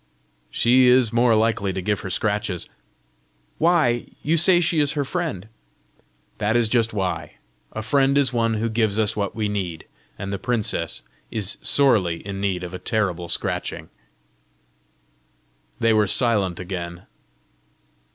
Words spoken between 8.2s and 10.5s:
one who gives us what we need, and the